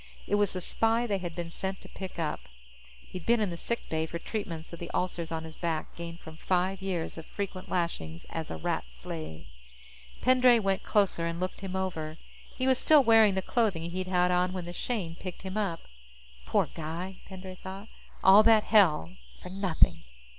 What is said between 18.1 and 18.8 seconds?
_All that